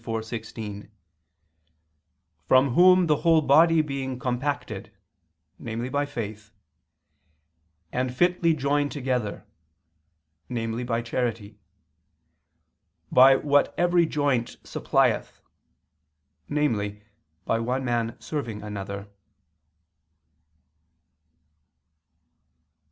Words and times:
4:16): 0.03 0.89
"From 2.47 2.71
whom 2.71 3.05
the 3.05 3.17
whole 3.17 3.43
body 3.43 3.83
being 3.83 4.17
compacted," 4.17 4.91
namely 5.59 5.89
by 5.89 6.07
faith, 6.07 6.51
"and 7.91 8.11
fitly 8.11 8.55
joined 8.55 8.91
together," 8.91 9.45
namely 10.49 10.83
by 10.83 11.03
charity, 11.03 11.59
"by 13.11 13.35
what 13.35 13.75
every 13.77 14.07
joint 14.07 14.57
supplieth," 14.63 15.39
namely 16.49 17.03
by 17.45 17.59
one 17.59 17.85
man 17.85 18.17
serving 18.19 18.63
another. 18.63 19.07